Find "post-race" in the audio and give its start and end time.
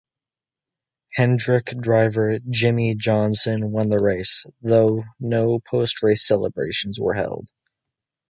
5.59-6.27